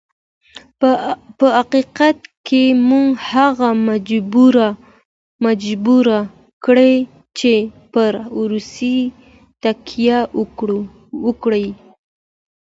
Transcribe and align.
په 1.37 1.47
حقیقت 1.57 2.17
کې 2.47 2.63
موږ 2.89 3.09
هغه 3.31 3.69
مجبور 5.45 6.07
کړ 6.65 6.77
چې 7.39 7.53
پر 7.93 8.11
روسیې 8.51 8.99
تکیه 9.63 10.19
وکړي. 11.25 11.67